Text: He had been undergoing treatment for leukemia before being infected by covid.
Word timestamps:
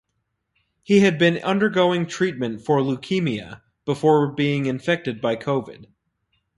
He 0.81 1.01
had 1.01 1.19
been 1.19 1.37
undergoing 1.43 2.07
treatment 2.07 2.65
for 2.65 2.79
leukemia 2.81 3.61
before 3.85 4.31
being 4.31 4.65
infected 4.65 5.21
by 5.21 5.35
covid. 5.35 5.85